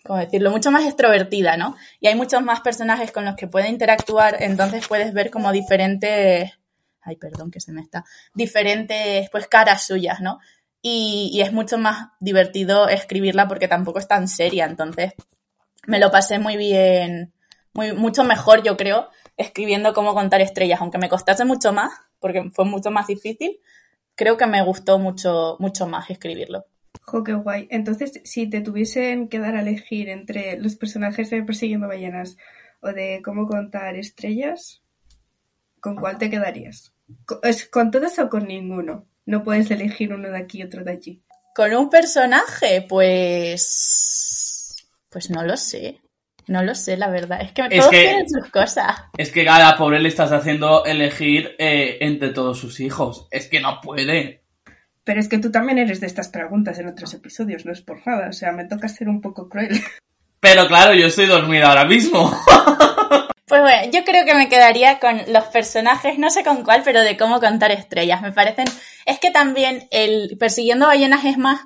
[0.04, 0.52] ¿cómo decirlo?
[0.52, 1.76] Mucho más extrovertida, ¿no?
[2.00, 6.60] Y hay muchos más personajes con los que puede interactuar, entonces puedes ver como diferentes
[7.02, 10.40] ay, perdón que se me está, diferentes pues caras suyas, ¿no?
[10.82, 15.14] Y, y, es mucho más divertido escribirla porque tampoco es tan seria, entonces
[15.88, 17.34] me lo pasé muy bien,
[17.74, 22.50] muy, mucho mejor yo creo, escribiendo cómo contar estrellas, aunque me costase mucho más, porque
[22.52, 23.60] fue mucho más difícil,
[24.16, 26.66] creo que me gustó mucho, mucho más escribirlo.
[27.02, 27.68] Jo, qué guay.
[27.72, 32.38] Entonces, si te tuviesen que dar a elegir entre los personajes de Persiguiendo Ballenas
[32.82, 34.84] o de cómo contar estrellas,
[35.80, 36.94] ¿con cuál te quedarías?
[37.72, 39.08] ¿Con todos o con ninguno?
[39.26, 41.24] No puedes elegir uno de aquí y otro de allí.
[41.56, 44.76] Con un personaje, pues.
[45.10, 46.02] Pues no lo sé.
[46.50, 47.42] No lo sé, la verdad.
[47.42, 48.96] Es que Es todos que- tienen sus cosas.
[49.18, 53.28] Es que a la pobre le estás haciendo elegir eh, entre todos sus hijos.
[53.32, 54.42] Es que no puede.
[55.04, 58.06] Pero es que tú también eres de estas preguntas en otros episodios, no es por
[58.06, 58.30] nada.
[58.30, 59.80] O sea, me toca ser un poco cruel.
[60.40, 62.32] Pero claro, yo estoy dormida ahora mismo.
[63.50, 67.02] Pues bueno, yo creo que me quedaría con los personajes, no sé con cuál, pero
[67.02, 68.22] de cómo contar estrellas.
[68.22, 68.66] Me parecen.
[69.08, 71.60] Es que también el Persiguiendo Ballenas es más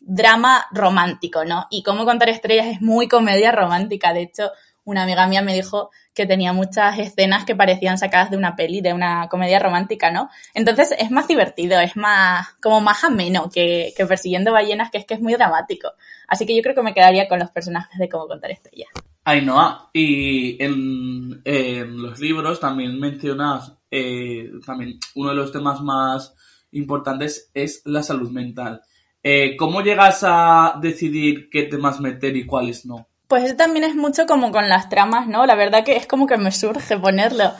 [0.00, 1.66] drama romántico, ¿no?
[1.70, 4.12] Y cómo contar estrellas es muy comedia romántica.
[4.12, 4.50] De hecho,
[4.84, 8.80] una amiga mía me dijo que tenía muchas escenas que parecían sacadas de una peli,
[8.80, 10.28] de una comedia romántica, ¿no?
[10.54, 15.06] Entonces es más divertido, es más, como más ameno que, que Persiguiendo Ballenas, que es
[15.06, 15.92] que es muy dramático.
[16.26, 18.88] Así que yo creo que me quedaría con los personajes de cómo contar estrellas.
[19.24, 26.34] Ainhoa, y en, en los libros también mencionas, eh, también uno de los temas más
[26.72, 28.82] importantes es la salud mental.
[29.22, 33.08] Eh, ¿Cómo llegas a decidir qué temas meter y cuáles no?
[33.28, 35.46] Pues eso también es mucho como con las tramas, ¿no?
[35.46, 37.52] La verdad que es como que me surge ponerlo.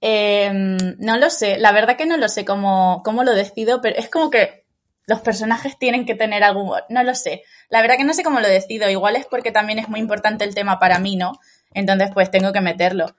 [0.00, 0.50] Eh,
[0.98, 4.08] no lo sé, la verdad que no lo sé cómo, cómo lo decido, pero es
[4.08, 4.64] como que
[5.08, 6.70] los personajes tienen que tener algún...
[6.90, 7.42] No lo sé.
[7.70, 8.90] La verdad que no sé cómo lo decido.
[8.90, 11.40] Igual es porque también es muy importante el tema para mí, ¿no?
[11.72, 13.16] Entonces pues tengo que meterlo.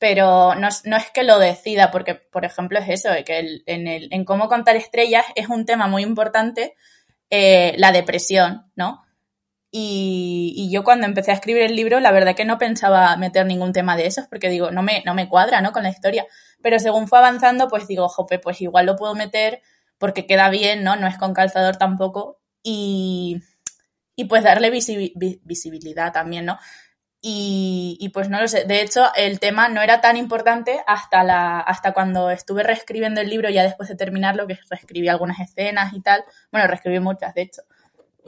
[0.00, 4.08] Pero no, no es que lo decida, porque por ejemplo es eso, que en, el,
[4.12, 6.74] en cómo contar estrellas es un tema muy importante,
[7.30, 9.04] eh, la depresión, ¿no?
[9.72, 13.46] Y, y yo cuando empecé a escribir el libro, la verdad que no pensaba meter
[13.46, 15.72] ningún tema de esos, porque digo, no me, no me cuadra, ¿no?
[15.72, 16.26] Con la historia.
[16.62, 19.62] Pero según fue avanzando, pues digo, jope, pues igual lo puedo meter
[19.98, 20.96] porque queda bien, ¿no?
[20.96, 22.40] No es con calzador tampoco.
[22.64, 23.40] Y,
[24.16, 26.58] y pues darle visibi- vi- visibilidad también, ¿no?
[27.22, 28.64] Y, y pues no lo sé.
[28.64, 33.28] De hecho, el tema no era tan importante hasta, la, hasta cuando estuve reescribiendo el
[33.28, 36.24] libro, ya después de terminarlo, que reescribí algunas escenas y tal.
[36.50, 37.62] Bueno, reescribí muchas, de hecho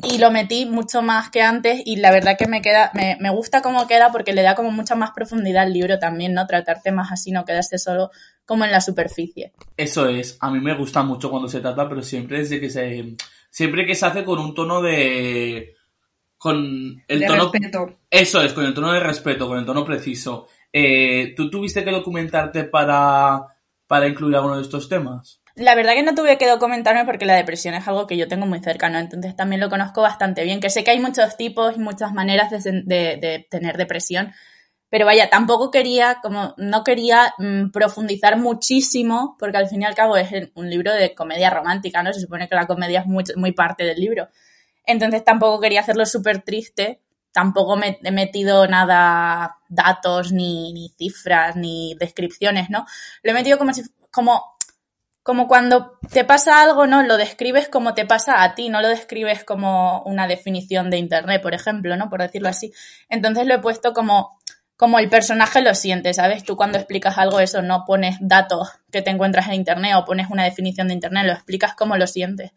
[0.02, 3.30] y lo metí mucho más que antes y la verdad que me queda, me, me
[3.30, 6.46] gusta cómo queda porque le da como mucha más profundidad al libro también, ¿no?
[6.46, 8.10] Tratar temas así, no quedarse solo
[8.44, 9.52] como en la superficie.
[9.76, 13.16] Eso es, a mí me gusta mucho cuando se trata, pero siempre desde que se,
[13.50, 15.76] siempre que se hace con un tono de,
[16.42, 17.98] con el de tono, respeto.
[18.10, 20.48] eso es, con el tono de respeto, con el tono preciso.
[20.72, 23.42] Eh, ¿Tú tuviste que documentarte para,
[23.86, 25.40] para incluir alguno de estos temas?
[25.54, 28.46] La verdad que no tuve que documentarme porque la depresión es algo que yo tengo
[28.46, 31.78] muy cercano, entonces también lo conozco bastante bien, que sé que hay muchos tipos y
[31.78, 34.32] muchas maneras de, de- de tener depresión,
[34.88, 39.94] pero vaya, tampoco quería, como no quería mm, profundizar muchísimo, porque al fin y al
[39.94, 42.12] cabo es un libro de comedia romántica, ¿no?
[42.12, 44.28] Se supone que la comedia es muy, muy parte del libro.
[44.84, 47.00] Entonces tampoco quería hacerlo súper triste,
[47.32, 52.86] tampoco me he metido nada, datos, ni, cifras, ni descripciones, ¿no?
[53.22, 54.52] Lo he metido como si, como
[55.22, 57.02] como cuando te pasa algo, ¿no?
[57.02, 61.40] Lo describes como te pasa a ti, no lo describes como una definición de internet,
[61.40, 62.10] por ejemplo, ¿no?
[62.10, 62.72] Por decirlo así.
[63.08, 64.36] Entonces lo he puesto como,
[64.76, 66.42] como el personaje lo siente, ¿sabes?
[66.42, 70.28] Tú cuando explicas algo eso no pones datos que te encuentras en internet o pones
[70.28, 72.50] una definición de internet, lo explicas como lo sientes.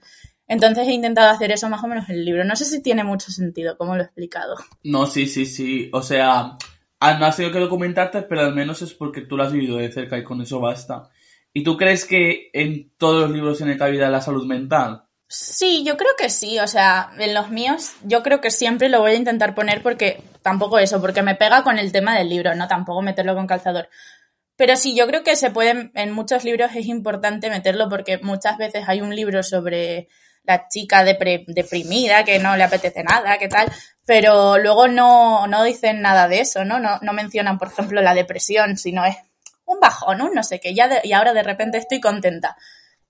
[0.47, 2.43] Entonces he intentado hacer eso más o menos en el libro.
[2.43, 4.55] No sé si tiene mucho sentido como lo he explicado.
[4.83, 5.89] No, sí, sí, sí.
[5.91, 6.57] O sea,
[6.99, 9.77] ah, no has tenido que documentarte, pero al menos es porque tú lo has vivido
[9.77, 11.09] de cerca y con eso basta.
[11.51, 15.03] ¿Y tú crees que en todos los libros tiene cabida la salud mental?
[15.27, 16.59] Sí, yo creo que sí.
[16.59, 20.21] O sea, en los míos, yo creo que siempre lo voy a intentar poner porque
[20.43, 23.89] tampoco eso, porque me pega con el tema del libro, no tampoco meterlo con calzador.
[24.57, 28.57] Pero sí, yo creo que se puede, en muchos libros es importante meterlo porque muchas
[28.57, 30.07] veces hay un libro sobre
[30.45, 33.71] la chica deprimida, que no le apetece nada, que tal,
[34.05, 36.79] pero luego no, no dicen nada de eso, ¿no?
[36.79, 36.99] ¿no?
[37.01, 39.15] No mencionan, por ejemplo, la depresión, sino es
[39.65, 42.55] un bajón, un no sé qué, ya y ahora de repente estoy contenta.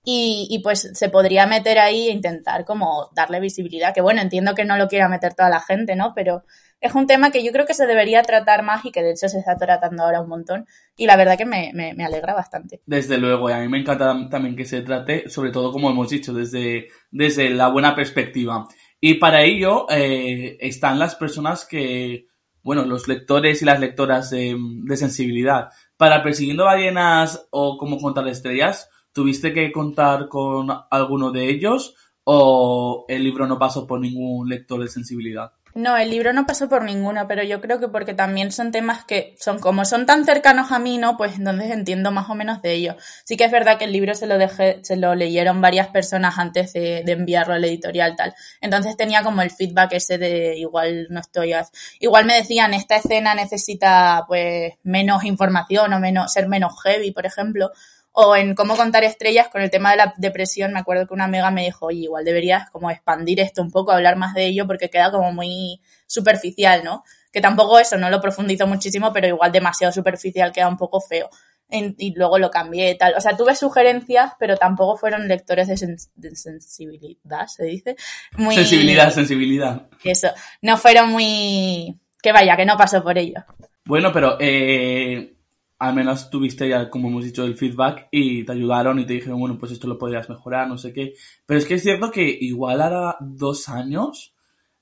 [0.08, 4.54] Y, y, pues se podría meter ahí e intentar como darle visibilidad, que bueno, entiendo
[4.54, 6.12] que no lo quiera meter toda la gente, ¿no?
[6.14, 6.44] Pero
[6.80, 9.28] es un tema que yo creo que se debería tratar más y que de hecho
[9.28, 10.66] se está tratando ahora un montón.
[10.96, 12.80] Y la verdad que me, me, alegra bastante.
[12.86, 16.10] Desde luego, y a mí me encanta también que se trate, sobre todo como hemos
[16.10, 18.66] dicho, desde, desde la buena perspectiva.
[19.00, 22.26] Y para ello eh, están las personas que,
[22.62, 24.56] bueno, los lectores y las lectoras de,
[24.96, 25.70] sensibilidad.
[25.96, 33.04] Para Persiguiendo Ballenas o Cómo Contar Estrellas, ¿tuviste que contar con alguno de ellos o
[33.08, 35.52] el libro no pasó por ningún lector de sensibilidad?
[35.76, 39.04] No, el libro no pasó por ninguno, pero yo creo que porque también son temas
[39.04, 41.18] que son como son tan cercanos a mí, ¿no?
[41.18, 42.96] Pues entonces entiendo más o menos de ellos.
[43.26, 46.38] Sí que es verdad que el libro se lo dejé, se lo leyeron varias personas
[46.38, 48.34] antes de, de enviarlo al editorial tal.
[48.62, 51.52] Entonces tenía como el feedback ese de igual no estoy,
[52.00, 57.26] igual me decían esta escena necesita pues menos información o menos ser menos heavy, por
[57.26, 57.70] ejemplo
[58.18, 61.24] o en cómo contar estrellas con el tema de la depresión, me acuerdo que una
[61.24, 64.66] amiga me dijo, oye, igual deberías como expandir esto un poco, hablar más de ello,
[64.66, 67.04] porque queda como muy superficial, ¿no?
[67.30, 71.28] Que tampoco eso, no lo profundizo muchísimo, pero igual demasiado superficial queda un poco feo.
[71.68, 73.12] y luego lo cambié y tal.
[73.18, 77.96] O sea, tuve sugerencias, pero tampoco fueron lectores de, sensibilidad, se dice.
[78.38, 78.54] Muy...
[78.54, 79.88] Sensibilidad, sensibilidad.
[80.02, 80.28] Eso,
[80.62, 82.00] no fueron muy...
[82.22, 83.44] Que vaya, que no pasó por ello.
[83.84, 85.35] Bueno, pero eh,
[85.78, 89.40] al menos tuviste ya, como hemos dicho, el feedback y te ayudaron y te dijeron,
[89.40, 91.14] bueno, pues esto lo podrías mejorar, no sé qué.
[91.44, 94.34] Pero es que es cierto que igual ahora dos años,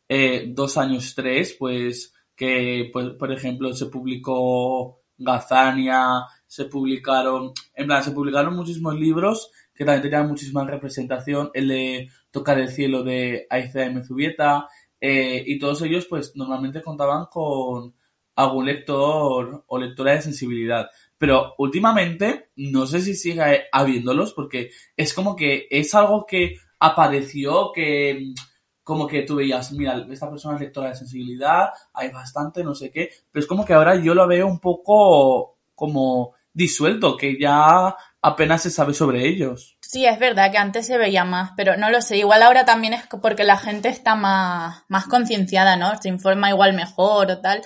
[0.09, 7.87] eh, dos años tres, pues que, pues, por ejemplo, se publicó Gazania, se publicaron, en
[7.87, 13.03] plan, se publicaron muchísimos libros que también tenían muchísima representación, el de Tocar el cielo
[13.03, 14.69] de Aizea Zubieta,
[15.01, 17.95] eh, y todos ellos, pues, normalmente contaban con
[18.37, 20.89] algún lector o lectora de sensibilidad.
[21.19, 27.73] Pero últimamente, no sé si sigue habiéndolos, porque es como que es algo que apareció,
[27.73, 28.35] que
[28.83, 32.91] como que tú veías, mira, esta persona es lectora de sensibilidad, hay bastante, no sé
[32.91, 37.97] qué, pero es como que ahora yo lo veo un poco como disuelto, que ya
[38.21, 39.79] apenas se sabe sobre ellos.
[39.81, 42.19] Sí, es verdad que antes se veía más, pero no lo sé.
[42.19, 46.01] Igual ahora también es porque la gente está más, más concienciada, ¿no?
[46.01, 47.63] Se informa igual mejor o tal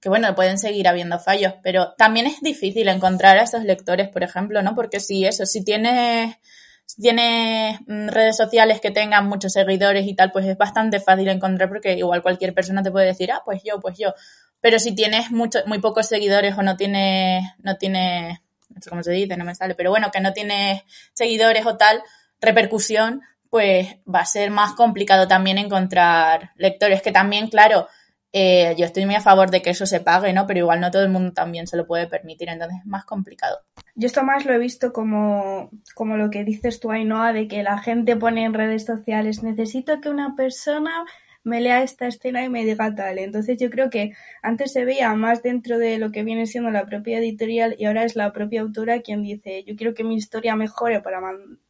[0.00, 4.22] que bueno, pueden seguir habiendo fallos, pero también es difícil encontrar a esos lectores, por
[4.22, 4.74] ejemplo, ¿no?
[4.74, 6.36] Porque si eso, si tienes,
[6.86, 11.28] si tienes mm, redes sociales que tengan muchos seguidores y tal, pues es bastante fácil
[11.28, 14.14] encontrar porque igual cualquier persona te puede decir, ah, pues yo, pues yo.
[14.62, 18.38] Pero si tienes mucho, muy pocos seguidores o no tienes, no tienes,
[18.70, 20.82] no sé cómo se dice, no me sale, pero bueno, que no tienes
[21.12, 22.02] seguidores o tal,
[22.40, 27.88] repercusión, pues va a ser más complicado también encontrar lectores que también, claro,
[28.32, 30.46] eh, yo estoy muy a favor de que eso se pague, ¿no?
[30.46, 33.58] Pero igual no todo el mundo también se lo puede permitir, entonces es más complicado.
[33.94, 37.62] Yo esto más lo he visto como, como lo que dices tú, Ainhoa, de que
[37.62, 41.04] la gente pone en redes sociales, necesito que una persona
[41.42, 43.18] me lea esta escena y me diga tal.
[43.18, 44.12] Entonces yo creo que
[44.42, 48.04] antes se veía más dentro de lo que viene siendo la propia editorial y ahora
[48.04, 51.20] es la propia autora quien dice, yo quiero que mi historia mejore para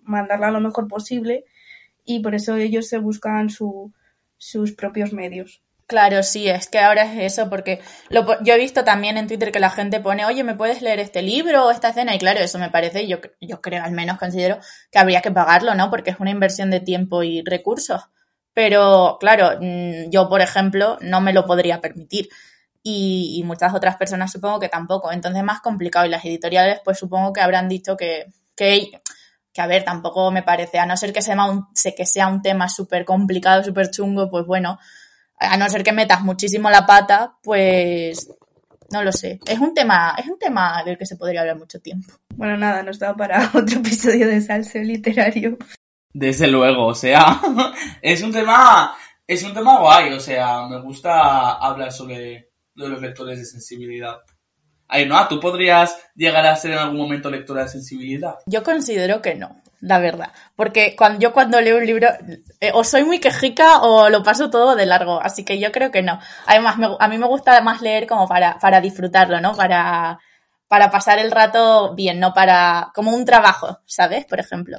[0.03, 1.45] mandarla lo mejor posible
[2.05, 3.93] y por eso ellos se buscan su,
[4.37, 5.63] sus propios medios.
[5.91, 9.51] Claro, sí, es que ahora es eso, porque lo, yo he visto también en Twitter
[9.51, 12.15] que la gente pone, oye, ¿me puedes leer este libro o esta escena?
[12.15, 14.61] Y claro, eso me parece, yo, yo creo, al menos considero
[14.93, 15.91] que habría que pagarlo, ¿no?
[15.91, 18.03] Porque es una inversión de tiempo y recursos.
[18.55, 22.29] Pero, claro, mm, yo, por ejemplo, no me lo podría permitir.
[22.85, 25.11] Y, y muchas otras personas supongo que tampoco.
[25.11, 26.07] Entonces es más complicado.
[26.07, 28.93] Y las editoriales, pues supongo que habrán dicho que, que,
[29.53, 32.43] que a ver, tampoco me parece, a no ser que sea un, que sea un
[32.43, 34.79] tema súper complicado, súper chungo, pues bueno,
[35.41, 38.31] a no ser que metas muchísimo la pata, pues
[38.91, 39.41] no lo sé.
[39.47, 42.13] Es un tema, es un tema del que se podría hablar mucho tiempo.
[42.37, 45.57] Bueno, nada, nos da para otro episodio de salseo literario.
[46.13, 47.41] Desde luego, o sea,
[48.03, 48.95] es un tema,
[49.27, 54.19] es un tema guay, o sea, me gusta hablar sobre los lectores de sensibilidad.
[54.89, 58.35] Ay, no, ¿tú podrías llegar a ser en algún momento lectora de sensibilidad?
[58.47, 60.33] Yo considero que no, la verdad.
[60.57, 62.09] Porque cuando, yo cuando leo un libro,
[62.61, 65.21] eh, o soy muy quejica o lo paso todo de largo.
[65.21, 66.19] Así que yo creo que no.
[66.47, 69.55] Además, a mí me gusta más leer como para, para disfrutarlo, ¿no?
[69.55, 70.19] Para,
[70.69, 74.25] para pasar el rato bien, no para, como un trabajo, ¿sabes?
[74.27, 74.79] Por ejemplo.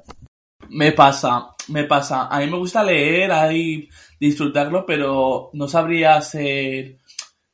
[0.70, 2.28] Me pasa, me pasa.
[2.28, 6.98] A mí me gusta leer, ahí disfrutarlo, pero no sabría ser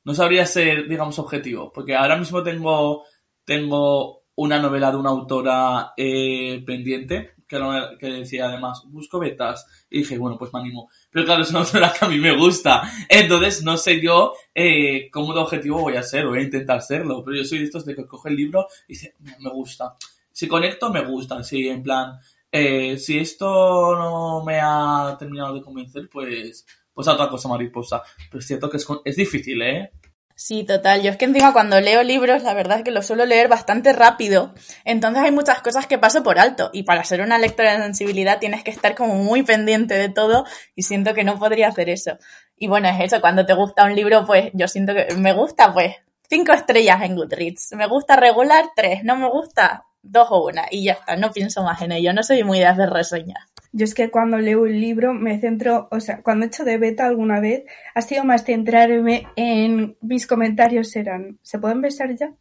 [0.08, 3.04] no sabría ser, digamos, objetivo, porque ahora mismo tengo,
[3.44, 7.60] tengo una novela de una autora eh, pendiente, que,
[8.00, 10.90] que decía además, busco betas, y dije, bueno, pues me animo.
[11.10, 15.10] Pero claro, es una autora que a mí me gusta, entonces no sé yo eh,
[15.12, 17.86] cómo de objetivo voy a ser, voy a intentar serlo, pero yo soy de estos
[17.86, 19.96] de que coge el libro y dice, me gusta.
[20.32, 22.20] Si conecto, me gusta, sí, en plan,
[22.52, 26.66] eh, si esto no me ha terminado de convencer, pues
[26.98, 28.02] pues a otra cosa mariposa.
[28.28, 29.92] Pero es cierto que es, es difícil, ¿eh?
[30.40, 31.02] Sí, total.
[31.02, 33.92] Yo es que encima cuando leo libros, la verdad es que los suelo leer bastante
[33.92, 34.54] rápido.
[34.86, 36.70] Entonces hay muchas cosas que paso por alto.
[36.74, 40.46] Y para ser una lectora de sensibilidad tienes que estar como muy pendiente de todo
[40.76, 42.20] y siento que no podría hacer eso.
[42.56, 43.20] Y bueno, es eso.
[43.20, 45.96] Cuando te gusta un libro, pues yo siento que me gusta, pues
[46.30, 47.72] cinco estrellas en Goodreads.
[47.72, 49.04] Me gusta regular, tres.
[49.04, 50.68] No me gusta, dos o una.
[50.70, 51.16] Y ya está.
[51.16, 52.14] No pienso más en ello.
[52.14, 53.47] No soy muy de hacer reseñas.
[53.72, 56.78] Yo es que cuando leo un libro me centro, o sea, cuando he hecho de
[56.78, 62.34] beta alguna vez, ha sido más centrarme en mis comentarios eran, ¿se pueden besar ya?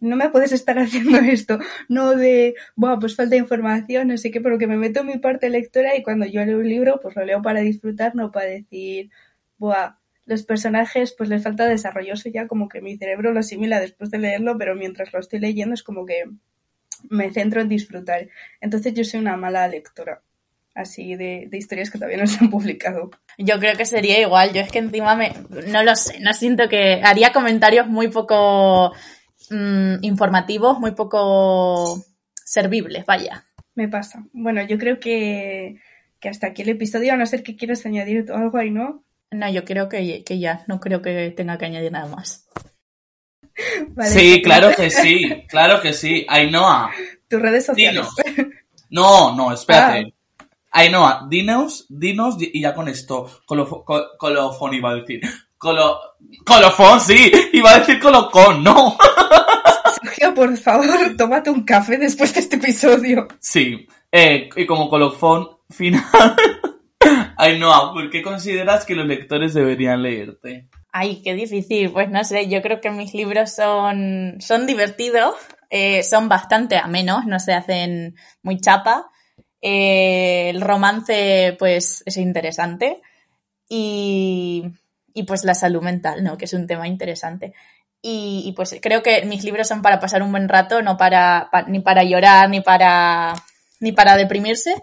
[0.00, 4.40] No me puedes estar haciendo esto, no de, bueno, pues falta información, no sé qué,
[4.40, 7.16] pero que me meto en mi parte lectora y cuando yo leo un libro, pues
[7.16, 9.10] lo leo para disfrutar, no para decir,
[9.58, 13.80] buah, los personajes, pues les falta desarrollo, eso ya como que mi cerebro lo asimila
[13.80, 16.24] después de leerlo, pero mientras lo estoy leyendo es como que
[17.08, 18.28] me centro en disfrutar.
[18.60, 20.22] Entonces yo soy una mala lectora
[20.76, 23.10] así de, historias que todavía no se han publicado.
[23.38, 24.52] Yo creo que sería igual.
[24.52, 25.32] Yo es que encima me.
[25.68, 27.00] No lo sé, no siento que.
[27.02, 28.92] Haría comentarios muy poco
[29.50, 32.04] mm, informativos, muy poco
[32.44, 33.46] servibles, vaya.
[33.74, 34.24] Me pasa.
[34.32, 35.80] Bueno, yo creo que,
[36.20, 39.04] que hasta aquí el episodio, a no ser que quieras añadir algo ahí, ¿no?
[39.30, 40.64] No, yo creo que, que ya.
[40.68, 42.46] No creo que tenga que añadir nada más.
[44.04, 45.44] sí, claro que sí.
[45.48, 46.26] Claro que sí.
[46.28, 46.90] Ainhoa.
[47.28, 48.06] Tus redes sociales.
[48.88, 50.12] No, no, espérate.
[50.12, 50.15] Ah.
[50.76, 55.22] Ainhoa, dinos, dinos, y ya con esto, colofón iba a decir.
[55.56, 55.98] Colo,
[56.44, 58.94] colofón, sí, iba a decir colocón, no.
[60.02, 63.26] Sergio, por favor, tómate un café después de este episodio.
[63.40, 66.04] Sí, eh, y como colofón final,
[67.38, 70.68] Ainhoa, ¿por qué consideras que los lectores deberían leerte?
[70.92, 71.90] Ay, qué difícil.
[71.90, 75.36] Pues no sé, yo creo que mis libros son, son divertidos,
[75.70, 79.06] eh, son bastante amenos, no se hacen muy chapa.
[79.60, 83.00] Eh, el romance, pues, es interesante.
[83.68, 84.64] Y,
[85.12, 86.36] y, pues la salud mental, ¿no?
[86.36, 87.52] Que es un tema interesante.
[88.08, 91.80] Y, pues creo que mis libros son para pasar un buen rato, no para, ni
[91.80, 93.34] para llorar, ni para,
[93.80, 94.80] ni para deprimirse.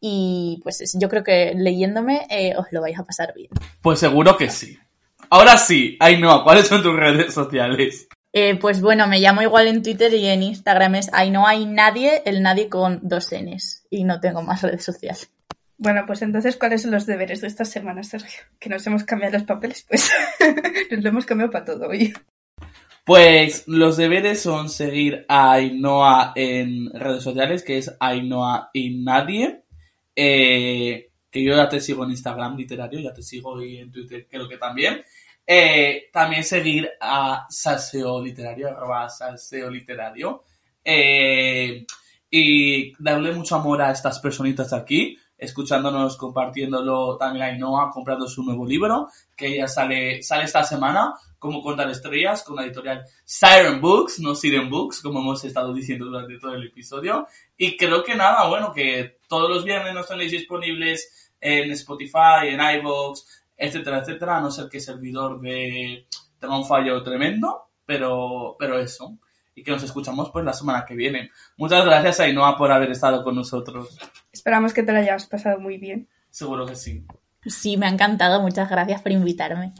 [0.00, 3.50] Y pues yo creo que leyéndome eh, os lo vais a pasar bien.
[3.80, 4.76] Pues seguro que sí.
[5.30, 8.08] Ahora sí, no ¿cuáles son tus redes sociales?
[8.32, 11.64] Eh, pues bueno, me llamo igual en Twitter y en Instagram es ahí no hay
[11.64, 15.30] nadie, el nadie con dos Ns y no tengo más redes sociales.
[15.76, 18.42] Bueno, pues entonces, ¿cuáles son los deberes de esta semana, Sergio?
[18.58, 20.10] Que nos hemos cambiado los papeles, pues
[20.90, 22.12] nos lo hemos cambiado para todo hoy.
[23.04, 29.62] Pues los deberes son seguir a Ainhoa en redes sociales, que es Ainhoa y Nadie.
[30.14, 34.26] Eh, que yo ya te sigo en Instagram literario, ya te sigo y en Twitter
[34.28, 35.02] creo que también.
[35.46, 40.44] Eh, también seguir a Salseo Literario, arroba Salseo Literario.
[40.84, 41.86] Eh,
[42.30, 48.42] y darle mucho amor a estas personitas aquí, escuchándonos, compartiéndolo también a Ainhoa, comprando su
[48.42, 53.80] nuevo libro, que ya sale, sale esta semana, como contar estrellas, con la editorial Siren
[53.80, 57.28] Books, no Siren Books, como hemos estado diciendo durante todo el episodio.
[57.56, 62.60] Y creo que nada, bueno, que todos los viernes nos tenéis disponibles en Spotify, en
[62.60, 63.20] iVoox,
[63.56, 66.06] etcétera, etcétera, no ser que servidor de
[66.38, 69.18] tenga un fallo tremendo, pero, pero eso.
[69.58, 71.30] Y que nos escuchamos pues la semana que viene.
[71.56, 73.98] Muchas gracias Ainhoa por haber estado con nosotros.
[74.30, 76.08] Esperamos que te lo hayas pasado muy bien.
[76.30, 77.04] Seguro que sí.
[77.44, 78.40] Sí, me ha encantado.
[78.40, 79.72] Muchas gracias por invitarme.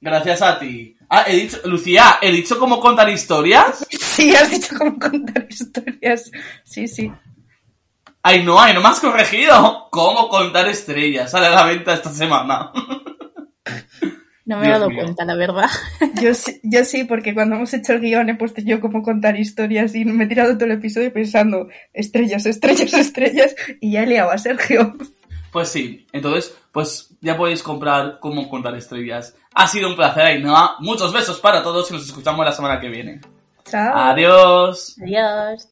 [0.00, 0.96] Gracias a ti.
[1.08, 3.86] Ah, he dicho, Lucía, ¿he dicho cómo contar historias?
[3.90, 6.30] Sí, has dicho cómo contar historias.
[6.62, 7.10] Sí, sí.
[8.22, 9.88] Ay, no, ay, no me has corregido.
[9.90, 11.30] ¿Cómo contar estrellas?
[11.30, 12.70] Sale a la venta esta semana.
[14.48, 15.02] No me he dado mío.
[15.02, 15.68] cuenta, la verdad.
[16.22, 19.38] Yo sí, yo sí, porque cuando hemos hecho el guion he puesto yo cómo contar
[19.38, 24.06] historias y me he tirado todo el episodio pensando estrellas, estrellas, estrellas y ya he
[24.06, 24.96] liado a Sergio.
[25.52, 29.36] Pues sí, entonces, pues ya podéis comprar cómo contar estrellas.
[29.54, 30.76] Ha sido un placer, Ainhoa.
[30.80, 33.20] Muchos besos para todos y nos escuchamos la semana que viene.
[33.64, 33.96] Chao.
[33.96, 34.96] Adiós.
[35.02, 35.66] Adiós.